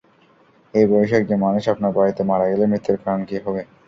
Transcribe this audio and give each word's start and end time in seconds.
এই 0.73 0.85
বয়সী 0.89 1.13
একজন 1.15 1.37
মানুষ 1.45 1.63
আপনার 1.67 1.91
বাড়িতে 1.97 2.21
মারা 2.29 2.45
গেলে 2.51 2.65
মৃত্যুর 2.67 2.97
কারণ 3.03 3.21
কী 3.25 3.35
হবে? 3.45 3.61